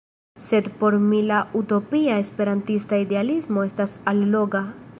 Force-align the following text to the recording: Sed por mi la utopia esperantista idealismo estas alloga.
Sed 0.43 0.69
por 0.79 0.97
mi 0.97 1.21
la 1.21 1.41
utopia 1.59 2.17
esperantista 2.17 2.97
idealismo 2.97 3.63
estas 3.71 3.99
alloga. 4.03 4.73